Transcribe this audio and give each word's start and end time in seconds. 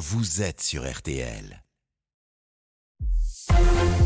vous 0.00 0.40
êtes 0.40 0.62
sur 0.62 0.90
RTL. 0.90 1.62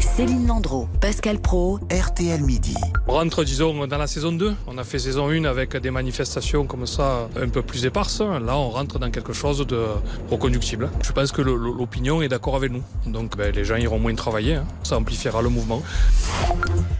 Céline 0.01 0.47
Landreau, 0.47 0.89
Pascal 1.01 1.39
Pro, 1.41 1.81
RTL 1.91 2.41
Midi. 2.41 2.75
On 3.09 3.15
rentre, 3.15 3.43
disons, 3.43 3.87
dans 3.87 3.99
la 3.99 4.07
saison 4.07 4.31
2. 4.33 4.55
On 4.69 4.79
a 4.79 4.85
fait 4.85 4.99
saison 4.99 5.29
1 5.29 5.45
avec 5.45 5.77
des 5.77 5.91
manifestations 5.91 6.67
comme 6.67 6.87
ça, 6.87 7.29
un 7.41 7.49
peu 7.49 7.63
plus 7.63 7.85
éparses. 7.85 8.21
Là, 8.21 8.57
on 8.57 8.71
rentre 8.71 8.99
dans 8.99 9.11
quelque 9.11 9.33
chose 9.33 9.67
de 9.67 9.85
reconductible. 10.31 10.91
Je 11.03 11.13
pense 11.13 11.33
que 11.33 11.43
l'opinion 11.43 12.23
est 12.23 12.29
d'accord 12.29 12.55
avec 12.57 12.71
nous. 12.71 12.83
Donc, 13.07 13.37
ben, 13.37 13.53
les 13.53 13.65
gens 13.65 13.77
iront 13.77 13.99
moins 13.99 14.15
travailler. 14.15 14.55
hein. 14.55 14.65
Ça 14.85 14.97
amplifiera 14.97 15.43
le 15.43 15.49
mouvement. 15.49 15.83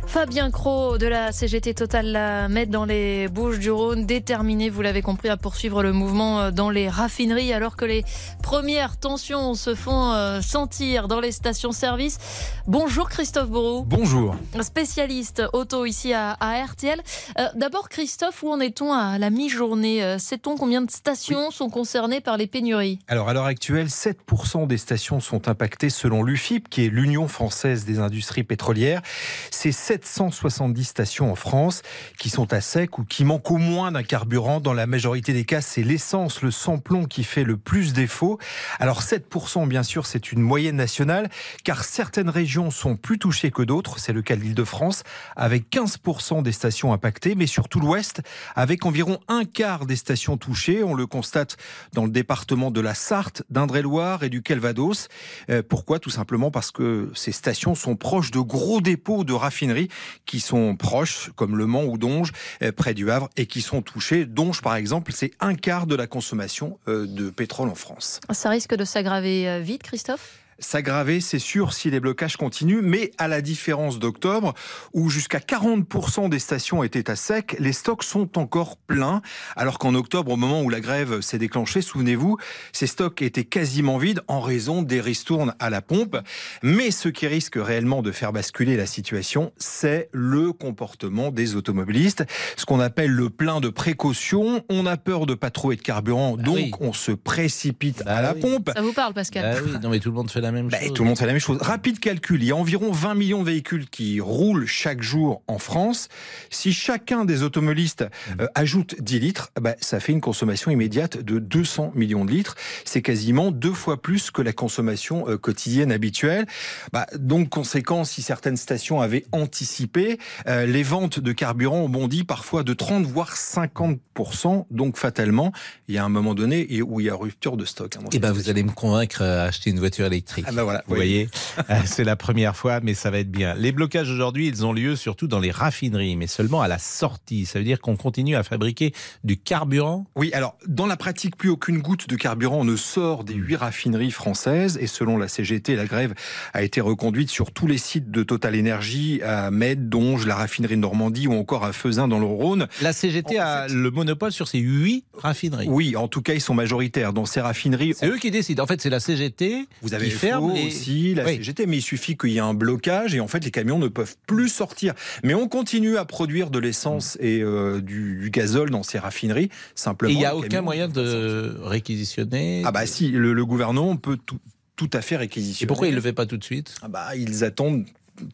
Fabien 0.07 0.51
Cros 0.51 0.97
de 0.99 1.07
la 1.07 1.33
CGT 1.33 1.75
Total 1.75 2.07
la 2.07 2.49
met 2.49 2.67
dans 2.67 2.85
les 2.85 3.27
Bouches 3.29 3.59
du 3.59 3.71
Rhône, 3.71 4.07
déterminé, 4.07 4.71
vous 4.71 4.83
l'avez 4.83 5.03
compris, 5.03 5.29
à 5.29 5.37
poursuivre 5.37 5.83
le 5.83 5.93
mouvement 5.93 6.41
euh, 6.41 6.51
dans 6.53 6.71
les 6.71 6.89
raffineries 6.89 7.53
alors 7.53 7.75
que 7.75 7.85
les 7.85 8.05
premières 8.43 8.97
tensions 8.97 9.55
se 9.55 9.75
font 9.75 10.13
euh, 10.13 10.41
sentir 10.41 11.09
dans 11.09 11.19
les 11.19 11.33
stations-service. 11.33 12.19
Bonjour 12.67 13.09
Christophe 13.09 13.49
Bourreau, 13.51 13.83
Bonjour. 13.83 14.37
spécialiste 14.63 15.43
auto 15.53 15.85
ici 15.85 16.13
à, 16.15 16.31
à 16.41 16.65
RTL. 16.65 17.01
Euh, 17.39 17.49
D'abord 17.55 17.89
Christophe, 17.89 18.43
où 18.43 18.51
en 18.51 18.59
est-on 18.61 18.93
à 18.93 19.19
la 19.19 19.31
mi-journée 19.31 20.03
Euh, 20.03 20.19
Sait-on 20.19 20.57
combien 20.57 20.81
de 20.83 20.91
stations 20.91 21.51
sont 21.51 21.69
concernées 21.69 22.21
par 22.21 22.37
les 22.37 22.47
pénuries? 22.47 22.99
Alors 23.09 23.29
à 23.29 23.35
l'heure 23.35 23.45
actuelle, 23.45 23.89
7% 23.89 24.67
des 24.67 24.79
stations 24.79 25.21
sont 25.21 25.49
impactées 25.49 25.91
selon 25.91 26.23
l'UFIP, 26.23 26.69
qui 26.69 26.87
est 26.87 26.89
l'Union 26.89 27.29
française 27.29 27.85
des 27.85 27.99
industries 27.99 28.45
pétrolières. 28.45 29.03
C'est 29.51 29.73
770 29.73 30.85
stations 30.85 31.31
en 31.31 31.35
France 31.35 31.83
qui 32.19 32.31
sont 32.31 32.53
à 32.53 32.61
sec 32.61 32.99
ou 32.99 33.05
qui 33.05 33.25
manquent 33.25 33.51
au 33.51 33.59
moins 33.59 33.93
d'un 33.93 34.03
carburant. 34.03 34.61
Dans 34.61 34.73
la 34.73 34.87
majorité 34.87 35.33
des 35.33 35.45
cas, 35.45 35.61
c'est 35.61 35.83
l'essence, 35.83 36.43
le 36.43 36.51
sans-plomb 36.51 37.05
qui 37.05 37.25
fait 37.25 37.45
le 37.45 37.57
plus 37.57 37.93
défaut. 37.93 38.39
Alors 38.81 39.03
7%, 39.03 39.67
bien 39.69 39.83
sûr, 39.83 40.07
c'est 40.07 40.33
une 40.33 40.41
moyenne 40.41 40.77
nationale, 40.77 41.29
car 41.65 41.85
certaines 41.85 42.24
régions 42.29 42.71
sont 42.71 42.97
plus 42.97 43.19
touchées 43.19 43.51
que 43.51 43.63
d'autres. 43.63 43.99
C'est 43.99 44.13
le 44.13 44.23
cas 44.23 44.37
de 44.37 44.41
l'Île-de-France, 44.41 45.03
avec 45.37 45.71
15% 45.71 46.43
des 46.43 46.53
stations 46.53 46.93
impactées, 46.93 47.35
mais 47.35 47.47
surtout 47.47 47.81
l'Ouest, 47.81 48.23
avec 48.55 48.87
environ 48.87 49.19
un 49.29 49.45
quart 49.45 49.87
des 49.87 49.97
stations 49.97 50.37
touchées. 50.37 50.83
On 50.83 50.95
le 50.95 51.07
constate 51.07 51.57
dans 51.93 52.05
le 52.05 52.11
département 52.11 52.71
de 52.71 52.81
la 52.81 52.95
Sarthe, 52.95 53.43
d'Indre-et-Loire 53.51 54.23
et 54.23 54.29
du 54.29 54.43
Calvados. 54.43 55.09
Euh, 55.51 55.63
pourquoi? 55.67 55.99
Tout 55.99 56.11
simplement 56.11 56.51
parce 56.51 56.71
que 56.71 57.11
ces 57.15 57.33
stations 57.33 57.75
sont 57.75 57.97
proches 57.97 58.31
de 58.31 58.41
gros 58.41 58.81
dépôts 58.81 59.25
de 59.25 59.33
raffineries 59.33 59.89
qui 60.27 60.41
sont 60.41 60.77
proches, 60.77 61.31
comme 61.37 61.57
Le 61.57 61.67
Mans 61.67 61.85
ou 61.85 61.99
Donge, 61.99 62.33
euh, 62.63 62.73
près 62.73 62.95
du 62.95 63.11
Havre, 63.11 63.29
et 63.37 63.47
qui 63.47 63.63
sont 63.63 63.83
touchés. 63.83 64.27
Donge, 64.27 64.63
par 64.63 64.77
exemple, 64.77 65.13
c'est 65.13 65.33
un 65.41 65.55
quart 65.55 65.87
de 65.87 65.95
la 65.95 66.07
consommation 66.07 66.79
euh, 66.89 67.07
de 67.07 67.31
pétrole 67.31 67.69
en 67.69 67.75
France. 67.75 68.21
Ça 68.33 68.51
risque 68.51 68.75
de 68.75 68.85
s'aggraver 68.85 69.63
vite 69.63 69.83
Christophe? 69.83 70.44
S'aggraver, 70.59 71.21
c'est 71.21 71.39
sûr, 71.39 71.73
si 71.73 71.91
les 71.91 72.01
blocages 72.01 72.37
continuent, 72.37 72.81
mais 72.83 73.11
à 73.19 73.29
la 73.29 73.41
différence 73.41 73.99
d'octobre, 73.99 74.55
où 74.93 75.11
jusqu'à 75.11 75.39
40% 75.39 76.29
des 76.29 76.39
stations 76.39 76.83
étaient 76.85 77.11
à 77.11 77.17
sec, 77.17 77.57
les 77.59 77.73
stocks 77.73 78.05
sont 78.05 78.39
encore 78.39 78.77
pleins, 78.77 79.21
alors 79.57 79.79
qu'en 79.79 79.95
octobre, 79.95 80.33
au 80.33 80.37
moment 80.37 80.63
où 80.63 80.71
la 80.71 80.81
grève 80.81 81.21
s'est 81.21 81.39
déclenchée, 81.39 81.83
souvenez-vous, 81.83 82.37
ces 82.73 82.87
stocks 82.87 83.21
étaient 83.23 83.45
quasiment 83.45 83.99
vides 83.99 84.21
en 84.29 84.41
raison 84.41 84.83
des 84.83 85.01
ristournes 85.01 85.55
à 85.59 85.71
la 85.71 85.83
pompe. 85.83 86.17
Mais 86.63 86.91
ce 86.91 87.09
qui 87.09 87.27
risque 87.27 87.57
réellement 87.57 88.03
de 88.03 88.13
faire 88.13 88.33
basculer 88.33 88.77
la 88.77 88.87
situation, 88.87 89.53
c'est 89.57 90.09
le 90.13 90.53
comportement 90.53 91.31
des 91.31 91.57
automobilistes, 91.57 92.25
ce 92.57 92.65
qu'on 92.65 92.81
appelle 92.81 93.11
le 93.11 93.31
plein 93.31 93.61
de 93.61 93.69
précaution. 93.69 94.65
On 94.69 94.87
a 94.87 94.97
peur 94.97 95.27
de 95.27 95.35
pas 95.35 95.51
trouver 95.51 95.77
de 95.77 95.83
carburant, 95.83 96.37
donc 96.37 96.55
oui. 96.57 96.71
on 96.81 96.93
se 96.93 97.13
précipite 97.13 98.03
Bah 98.05 98.17
à 98.19 98.23
la 98.23 98.35
oui. 98.35 98.41
pompe. 98.41 98.71
Ça 98.75 98.83
vous 98.83 98.93
parle 98.93 99.15
Pascal? 99.15 99.57
Ah 99.57 99.61
oui, 99.65 99.73
non 99.83 99.89
mais 99.91 100.01
tout 100.01 100.11
le 100.11 100.15
monde 100.15 100.31
fait 100.31 100.41
la 100.45 100.53
même 100.53 100.69
Bah, 100.69 100.79
chose. 100.81 100.93
tout 100.95 101.03
le 101.03 101.09
monde 101.09 101.19
fait 101.19 101.27
la 101.27 101.33
même 101.33 101.41
chose. 101.41 101.59
Rapide 101.61 101.99
calcul, 101.99 102.41
il 102.43 102.47
y 102.47 102.53
a 102.53 102.57
environ 102.57 102.93
20 102.93 103.15
millions 103.15 103.41
de 103.43 103.47
véhicules 103.47 103.89
qui 103.91 104.21
roulent 104.21 104.67
chaque 104.67 105.03
jour 105.03 105.43
en 105.49 105.59
France. 105.59 106.09
Si 106.51 106.73
chacun 106.73 107.25
des 107.25 107.43
automobilistes 107.43 108.05
euh, 108.41 108.47
ajoute 108.55 108.95
10 109.01 109.19
litres, 109.19 109.51
bah, 109.61 109.75
ça 109.81 109.99
fait 109.99 110.13
une 110.13 110.21
consommation 110.21 110.71
immédiate 110.71 111.19
de 111.19 111.39
200 111.41 111.93
millions 111.97 112.25
de 112.25 112.31
litres. 112.31 112.55
C'est 112.85 113.03
quasiment 113.03 113.51
deux 113.51 113.73
fois 113.73 114.01
plus 114.01 114.31
que 114.31 114.41
la 114.43 114.53
consommation 114.53 115.29
euh, 115.29 115.37
quotidienne 115.37 115.91
habituelle. 115.91 116.47
Bah, 116.93 117.07
donc, 117.19 117.49
conséquence, 117.49 118.11
si 118.13 118.23
certaines 118.23 118.57
stations 118.57 119.01
avaient 119.01 119.25
anticipé, 119.33 120.19
euh, 120.47 120.67
les 120.67 120.83
ventes 120.83 121.19
de 121.21 121.33
carburant 121.33 121.81
ont 121.81 121.89
bondi 121.89 122.23
parfois 122.25 122.63
de 122.63 122.73
30 122.75 123.07
voire 123.07 123.35
50%. 123.35 124.67
Donc, 124.71 124.97
fatalement, 124.97 125.53
il 125.89 125.95
y 125.95 125.99
a 125.99 126.05
un 126.05 126.09
moment 126.09 126.35
donné 126.35 126.83
où 126.83 127.01
il 127.01 127.07
y 127.07 127.11
a 127.11 127.15
rupture 127.15 127.57
de 127.57 127.65
stock. 127.65 127.97
hein, 127.97 128.01
Eh 128.13 128.19
ben, 128.19 128.33
vous 128.33 128.49
allez 128.51 128.63
me 128.63 128.71
convaincre 128.73 129.23
à 129.23 129.45
acheter 129.45 129.71
une 129.71 129.79
voiture 129.79 130.07
électrique. 130.07 130.34
Ah 130.47 130.53
bah 130.53 130.65
voilà, 130.65 130.83
vous 130.87 130.95
oui. 130.95 130.99
voyez, 130.99 131.29
c'est 131.87 132.05
la 132.05 132.17
première 132.17 132.57
fois, 132.57 132.81
mais 132.83 132.95
ça 132.95 133.11
va 133.11 133.19
être 133.19 133.31
bien. 133.31 133.55
Les 133.55 133.73
blocages 133.73 134.11
aujourd'hui, 134.11 134.49
ils 134.49 134.65
ont 134.67 134.73
lieu 134.73 134.97
surtout 134.97 135.27
dans 135.27 135.41
les 135.41 135.51
raffineries, 135.51 136.17
mais 136.17 136.27
seulement 136.27 136.63
à 136.63 136.69
la 136.69 136.79
sortie. 136.79 137.47
Ça 137.47 137.59
veut 137.59 137.65
dire 137.65 137.81
qu'on 137.81 137.97
continue 137.97 138.37
à 138.37 138.43
fabriquer 138.43 138.93
du 139.25 139.37
carburant. 139.37 140.07
Oui, 140.17 140.31
alors 140.33 140.57
dans 140.67 140.87
la 140.87 140.97
pratique, 140.97 141.37
plus 141.37 141.49
aucune 141.51 141.79
goutte 141.79 142.09
de 142.09 142.17
carburant 142.17 142.65
ne 142.65 142.77
sort 142.77 143.25
des 143.25 143.35
huit 143.35 143.57
raffineries 143.57 144.11
françaises. 144.11 144.79
Et 144.81 144.87
selon 144.87 145.17
la 145.19 145.29
CGT, 145.29 145.77
la 145.77 145.87
grève 145.87 146.15
a 146.53 146.63
été 146.63 146.81
reconduite 146.81 147.31
sur 147.31 147.53
tous 147.53 147.67
les 147.67 147.79
sites 147.79 148.11
de 148.11 148.23
Total 148.23 148.55
Énergie, 148.55 149.21
à 149.23 149.51
Med, 149.51 149.89
Donge, 149.89 150.27
la 150.27 150.35
raffinerie 150.37 150.77
de 150.77 150.81
Normandie 150.81 151.27
ou 151.27 151.35
encore 151.35 151.65
à 151.65 151.73
Fezin 151.73 152.09
dans 152.09 152.19
le 152.19 152.27
Rhône. 152.27 152.67
La 152.83 152.93
CGT 152.93 153.39
En 153.39 153.43
a 153.43 153.69
fait- 153.69 153.75
le 153.75 153.91
monopole 153.91 154.33
sur 154.33 154.49
ces 154.49 154.59
huit 154.59 155.05
raffineries. 155.15 155.69
Oui, 155.69 155.97
en 155.97 156.09
tout 156.09 156.23
cas, 156.23 156.35
ils 156.35 156.41
sont 156.41 156.55
majoritaires. 156.55 157.13
Dans 157.13 157.27
ces 157.27 157.41
raffineries, 157.41 157.95
C'est 157.97 158.09
eux 158.09 158.19
qui 158.19 158.31
décident. 158.31 158.63
En 158.65 158.67
fait, 158.67 158.81
c'est 158.81 158.91
la 158.91 159.01
CGT 159.01 159.67
vous 159.83 159.95
avez 159.95 160.07
qui 160.07 160.11
ferme 160.13 160.24
Les... 160.33 160.67
aussi, 160.67 161.15
la 161.15 161.25
Oui. 161.25 161.37
CGT, 161.37 161.67
mais 161.67 161.79
il 161.79 161.83
suffit 161.83 162.17
qu'il 162.17 162.31
y 162.31 162.37
ait 162.37 162.41
un 162.41 162.55
blocage 162.55 163.15
et 163.15 163.21
en 163.21 163.29
fait, 163.29 163.45
les 163.45 163.51
camions 163.51 163.79
ne 163.79 163.89
peuvent 163.89 164.17
plus 164.27 164.49
sortir. 164.49 164.95
Mais 165.23 165.35
on 165.35 165.49
continue 165.49 165.97
à 165.97 166.05
produire 166.05 166.51
de 166.51 166.59
l'essence 166.59 167.17
et 167.21 167.41
euh, 167.43 167.81
du, 167.81 168.19
du 168.21 168.31
gazole 168.31 168.71
dans 168.71 168.83
ces 168.83 168.99
raffineries. 168.99 169.51
Simplement, 169.75 170.11
Et 170.11 170.15
il 170.15 170.19
n'y 170.19 170.25
a 170.27 170.37
aucun 170.37 170.63
moyen 170.63 170.89
de 170.89 171.57
réquisitionner. 171.63 172.63
Ah 172.65 172.73
bah 172.73 172.87
si, 172.87 173.09
le, 173.11 173.33
le 173.33 173.47
gouvernement 173.47 173.97
peut 173.97 174.19
tout, 174.25 174.39
tout 174.77 174.91
à 174.93 175.01
fait 175.01 175.17
réquisitionner. 175.17 175.65
Et 175.65 175.69
pourquoi 175.69 175.87
il 175.89 175.91
ne 175.91 175.97
le 175.97 176.03
fait 176.03 176.13
pas 176.13 176.27
tout 176.27 176.37
de 176.37 176.45
suite? 176.45 176.75
Ah 176.83 176.89
bah, 176.89 177.15
ils 177.17 177.45
attendent 177.45 177.85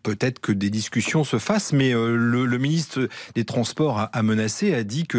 peut-être 0.02 0.40
que 0.40 0.52
des 0.52 0.70
discussions 0.70 1.24
se 1.24 1.38
fassent, 1.38 1.72
mais 1.72 1.94
euh, 1.94 2.14
le, 2.16 2.44
le 2.46 2.58
ministre 2.58 3.08
des 3.34 3.44
Transports 3.44 3.98
a, 3.98 4.04
a 4.04 4.22
menacé, 4.22 4.74
a 4.74 4.84
dit 4.84 5.06
que 5.06 5.18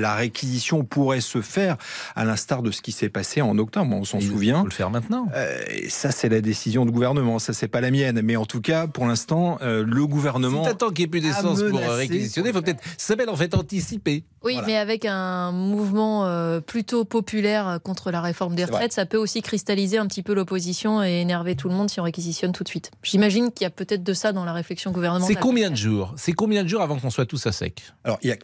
la 0.00 0.14
réquisition 0.14 0.84
pourrait 0.84 1.20
se 1.20 1.40
faire 1.40 1.76
à 2.14 2.24
l'instar 2.24 2.62
de 2.62 2.70
ce 2.70 2.82
qui 2.82 2.92
s'est 2.92 3.08
passé 3.08 3.42
en 3.42 3.58
octobre, 3.58 3.94
on 3.94 4.04
s'en 4.04 4.18
Il 4.18 4.28
souvient. 4.28 4.60
faut 4.60 4.66
le 4.66 4.70
faire 4.72 4.90
maintenant. 4.90 5.28
Euh, 5.34 5.58
et 5.70 5.88
ça, 5.88 6.10
c'est 6.10 6.28
la 6.28 6.40
décision 6.40 6.84
du 6.84 6.92
gouvernement, 6.92 7.38
ça, 7.38 7.52
c'est 7.52 7.68
pas 7.68 7.80
la 7.80 7.90
mienne. 7.90 8.20
Mais 8.22 8.36
en 8.36 8.46
tout 8.46 8.60
cas, 8.60 8.86
pour 8.86 9.06
l'instant, 9.06 9.58
euh, 9.62 9.84
le 9.86 10.06
gouvernement... 10.06 10.64
Si 10.64 10.70
t'attends 10.70 10.88
qu'il 10.90 10.98
n'y 11.00 11.04
ait 11.04 11.08
plus 11.08 11.20
d'essence 11.20 11.62
pour 11.62 11.80
réquisitionner, 11.80 12.50
il 12.50 12.54
faut 12.54 12.62
peut-être. 12.62 12.82
Ça 12.96 13.08
s'appelle 13.08 13.30
en 13.30 13.36
fait 13.36 13.54
anticiper. 13.54 14.24
Oui, 14.44 14.54
Voilà. 14.54 14.66
mais 14.66 14.76
avec 14.76 15.04
un 15.04 15.52
mouvement 15.52 16.26
euh, 16.26 16.60
plutôt 16.60 17.04
populaire 17.04 17.78
contre 17.82 18.10
la 18.10 18.20
réforme 18.20 18.54
des 18.54 18.64
retraites, 18.64 18.92
ça 18.92 19.06
peut 19.06 19.16
aussi 19.16 19.40
cristalliser 19.42 19.98
un 19.98 20.06
petit 20.06 20.22
peu 20.22 20.34
l'opposition 20.34 21.02
et 21.02 21.20
énerver 21.20 21.56
tout 21.56 21.68
le 21.68 21.74
monde 21.74 21.88
si 21.90 21.98
on 22.00 22.04
réquisitionne 22.04 22.52
tout 22.52 22.62
de 22.64 22.68
suite. 22.68 22.90
J'imagine 23.02 23.50
qu'il 23.52 23.64
y 23.64 23.66
a 23.66 23.70
peut-être 23.70 24.02
de 24.02 24.12
ça 24.12 24.32
dans 24.32 24.44
la 24.44 24.52
réflexion 24.52 24.90
gouvernementale. 24.90 25.34
C'est 25.34 25.40
combien 25.40 25.70
de 25.70 25.76
jours? 25.76 26.12
C'est 26.16 26.32
combien 26.32 26.62
de 26.62 26.68
jours 26.68 26.82
avant 26.82 26.98
qu'on 26.98 27.10
soit 27.10 27.26
tous 27.26 27.46
à 27.46 27.52
sec? 27.52 27.82
Alors, 28.04 28.18
il 28.22 28.28
y 28.28 28.32
a... 28.32 28.36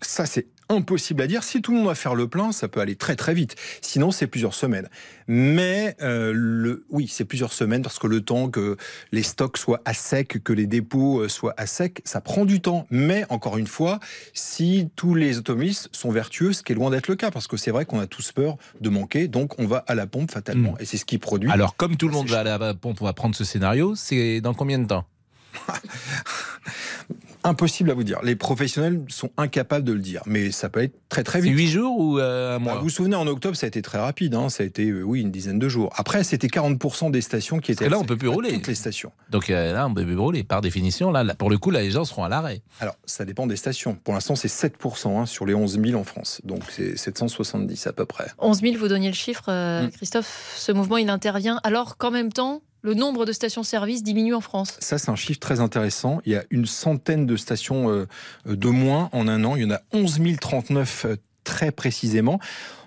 ça, 0.00 0.26
c'est 0.26 0.46
impossible 0.72 1.22
à 1.22 1.26
dire. 1.26 1.44
Si 1.44 1.62
tout 1.62 1.72
le 1.72 1.78
monde 1.78 1.86
va 1.86 1.94
faire 1.94 2.14
le 2.14 2.28
plein, 2.28 2.52
ça 2.52 2.68
peut 2.68 2.80
aller 2.80 2.96
très 2.96 3.16
très 3.16 3.34
vite. 3.34 3.56
Sinon, 3.80 4.10
c'est 4.10 4.26
plusieurs 4.26 4.54
semaines. 4.54 4.88
Mais 5.28 5.96
euh, 6.02 6.32
le... 6.34 6.84
oui, 6.90 7.08
c'est 7.08 7.24
plusieurs 7.24 7.52
semaines 7.52 7.82
parce 7.82 7.98
que 7.98 8.06
le 8.06 8.20
temps 8.20 8.50
que 8.50 8.76
les 9.12 9.22
stocks 9.22 9.58
soient 9.58 9.80
à 9.84 9.94
sec, 9.94 10.42
que 10.42 10.52
les 10.52 10.66
dépôts 10.66 11.20
euh, 11.20 11.28
soient 11.28 11.54
à 11.56 11.66
sec, 11.66 12.00
ça 12.04 12.20
prend 12.20 12.44
du 12.44 12.60
temps. 12.60 12.86
Mais 12.90 13.24
encore 13.28 13.58
une 13.58 13.66
fois, 13.66 14.00
si 14.32 14.88
tous 14.96 15.14
les 15.14 15.38
automobilistes 15.38 15.88
sont 15.92 16.10
vertueux, 16.10 16.52
ce 16.52 16.62
qui 16.62 16.72
est 16.72 16.76
loin 16.76 16.90
d'être 16.90 17.08
le 17.08 17.16
cas, 17.16 17.30
parce 17.30 17.46
que 17.46 17.56
c'est 17.56 17.70
vrai 17.70 17.84
qu'on 17.84 18.00
a 18.00 18.06
tous 18.06 18.32
peur 18.32 18.56
de 18.80 18.88
manquer, 18.88 19.28
donc 19.28 19.58
on 19.58 19.66
va 19.66 19.84
à 19.86 19.94
la 19.94 20.06
pompe 20.06 20.30
fatalement. 20.30 20.76
Et 20.78 20.84
c'est 20.84 20.96
ce 20.96 21.04
qui 21.04 21.18
produit. 21.18 21.50
Alors, 21.50 21.76
comme 21.76 21.96
tout 21.96 22.08
le 22.08 22.14
monde 22.14 22.28
va 22.28 22.40
à 22.40 22.44
la 22.58 22.74
pompe, 22.74 23.00
on 23.00 23.04
va 23.04 23.12
prendre 23.12 23.34
ce 23.34 23.44
scénario. 23.44 23.94
C'est 23.94 24.40
dans 24.40 24.54
combien 24.54 24.78
de 24.78 24.86
temps? 24.86 25.04
Impossible 27.44 27.90
à 27.90 27.94
vous 27.94 28.04
dire. 28.04 28.20
Les 28.22 28.36
professionnels 28.36 29.02
sont 29.08 29.30
incapables 29.36 29.84
de 29.84 29.92
le 29.92 29.98
dire, 29.98 30.22
mais 30.26 30.52
ça 30.52 30.68
peut 30.68 30.80
être 30.80 30.94
très 31.08 31.24
très 31.24 31.40
C'est 31.40 31.48
vite. 31.48 31.56
8 31.58 31.68
jours 31.70 31.98
ou 31.98 32.18
euh, 32.20 32.54
un 32.54 32.58
Bah, 32.60 32.64
mois? 32.64 32.74
vous 32.76 32.82
vous 32.84 32.88
souvenez, 32.88 33.16
en 33.16 33.26
octobre, 33.26 33.56
ça 33.56 33.66
a 33.66 33.68
été 33.68 33.82
très 33.82 33.98
rapide. 33.98 34.36
hein. 34.36 34.48
Ça 34.48 34.62
a 34.62 34.66
été, 34.66 34.88
euh, 34.90 35.02
oui, 35.02 35.22
une 35.22 35.32
dizaine 35.32 35.58
de 35.58 35.68
jours. 35.68 35.92
Après, 35.96 36.22
c'était 36.22 36.46
40% 36.46 37.10
des 37.10 37.20
stations 37.20 37.58
qui 37.58 37.72
étaient. 37.72 37.86
que 37.86 37.90
là, 37.90 37.98
on 37.98 38.04
peut 38.04 38.16
plus 38.16 38.28
rouler. 38.28 38.52
Toutes 38.52 38.68
les 38.68 38.76
stations. 38.76 39.10
Donc 39.30 39.50
euh, 39.50 39.72
là, 39.72 39.88
on 39.88 39.92
peut 39.94 40.04
plus 40.04 40.14
brûler. 40.14 40.44
Par 40.44 40.60
définition, 40.60 41.10
là, 41.10 41.24
là, 41.24 41.34
pour 41.34 41.50
le 41.50 41.58
coup, 41.58 41.72
là, 41.72 41.80
les 41.82 41.90
gens 41.90 42.04
seront 42.04 42.22
à 42.22 42.28
l'arrêt. 42.28 42.62
Alors, 42.78 42.94
ça 43.06 43.24
dépend 43.24 43.48
des 43.48 43.56
stations. 43.56 43.96
Pour 44.04 44.14
l'instant, 44.14 44.36
c'est 44.36 44.46
7% 44.46 45.18
hein, 45.22 45.26
sur 45.26 45.44
les 45.44 45.54
11 45.56 45.80
000 45.84 46.00
en 46.00 46.04
France. 46.04 46.40
Donc, 46.44 46.62
c'est 46.70 46.96
770 46.96 47.88
à 47.88 47.92
peu 47.92 48.06
près. 48.06 48.28
11 48.38 48.60
000, 48.60 48.76
vous 48.78 48.86
donniez 48.86 49.08
le 49.08 49.14
chiffre, 49.16 49.46
euh, 49.48 49.88
Mm. 49.88 49.90
Christophe. 49.90 50.54
Ce 50.56 50.70
mouvement, 50.70 50.96
il 50.98 51.10
intervient 51.10 51.58
alors 51.64 51.96
qu'en 51.96 52.12
même 52.12 52.32
temps, 52.32 52.62
le 52.82 52.94
nombre 52.94 53.24
de 53.24 53.32
stations-service 53.32 54.02
diminue 54.02 54.34
en 54.34 54.40
France. 54.40 54.76
Ça, 54.80 54.98
c'est 54.98 55.10
un 55.10 55.16
chiffre 55.16 55.40
très 55.40 55.60
intéressant. 55.60 56.20
Il 56.26 56.32
y 56.32 56.36
a 56.36 56.44
une 56.50 56.66
centaine 56.66 57.26
de 57.26 57.36
stations 57.36 57.90
euh, 57.90 58.06
de 58.46 58.68
moins 58.68 59.08
en 59.12 59.28
un 59.28 59.44
an. 59.44 59.56
Il 59.56 59.62
y 59.62 59.64
en 59.64 59.70
a 59.70 59.80
11 59.92 60.20
039 60.40 61.04
euh, 61.04 61.16
très 61.44 61.70
précisément. 61.70 62.38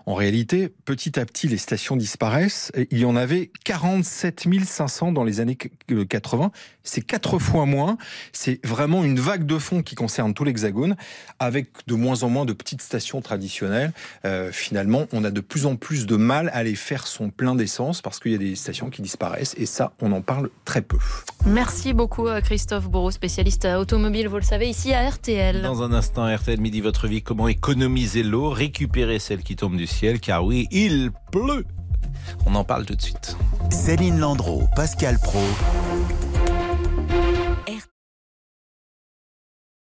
En 0.07 0.13
réalité, 0.13 0.71
petit 0.85 1.19
à 1.19 1.25
petit, 1.25 1.47
les 1.47 1.57
stations 1.57 1.95
disparaissent. 1.95 2.71
Il 2.91 2.99
y 2.99 3.05
en 3.05 3.15
avait 3.15 3.51
47 3.63 4.47
500 4.63 5.11
dans 5.11 5.23
les 5.23 5.39
années 5.39 5.55
80. 5.57 6.51
C'est 6.83 7.01
quatre 7.01 7.39
fois 7.39 7.65
moins. 7.65 7.97
C'est 8.31 8.63
vraiment 8.63 9.03
une 9.03 9.19
vague 9.19 9.47
de 9.47 9.57
fond 9.57 9.81
qui 9.81 9.95
concerne 9.95 10.35
tout 10.35 10.43
l'Hexagone, 10.43 10.95
avec 11.39 11.69
de 11.87 11.95
moins 11.95 12.21
en 12.21 12.29
moins 12.29 12.45
de 12.45 12.53
petites 12.53 12.83
stations 12.83 13.21
traditionnelles. 13.21 13.93
Euh, 14.25 14.51
finalement, 14.51 15.07
on 15.11 15.23
a 15.23 15.31
de 15.31 15.41
plus 15.41 15.65
en 15.65 15.75
plus 15.75 16.05
de 16.05 16.15
mal 16.15 16.49
à 16.49 16.57
aller 16.57 16.75
faire 16.75 17.07
son 17.07 17.31
plein 17.31 17.55
d'essence 17.55 18.03
parce 18.03 18.19
qu'il 18.19 18.31
y 18.31 18.35
a 18.35 18.39
des 18.39 18.55
stations 18.55 18.91
qui 18.91 19.01
disparaissent. 19.01 19.55
Et 19.57 19.65
ça, 19.65 19.93
on 20.01 20.11
en 20.11 20.21
parle 20.21 20.51
très 20.65 20.83
peu. 20.83 20.97
Merci 21.47 21.93
beaucoup, 21.93 22.27
euh, 22.27 22.41
Christophe 22.41 22.89
Bourreau, 22.89 23.09
spécialiste 23.09 23.65
automobile, 23.65 24.27
vous 24.27 24.37
le 24.37 24.43
savez, 24.43 24.69
ici 24.69 24.93
à 24.93 25.09
RTL. 25.09 25.63
Dans 25.63 25.81
un 25.81 25.93
instant, 25.93 26.31
RTL 26.31 26.59
Midi, 26.59 26.81
votre 26.81 27.07
vie, 27.07 27.23
comment 27.23 27.47
économiser 27.47 28.21
l'eau, 28.21 28.51
récupérer 28.51 29.17
celle 29.17 29.41
qui 29.41 29.55
tombe 29.55 29.77
du 29.77 29.87
car 30.21 30.45
oui, 30.45 30.67
il 30.71 31.11
pleut. 31.31 31.65
On 32.45 32.55
en 32.55 32.63
parle 32.63 32.85
tout 32.85 32.95
de 32.95 33.01
suite. 33.01 33.37
Céline 33.69 34.19
Landreau, 34.19 34.63
Pascal 34.75 35.17
Pro. 35.19 35.39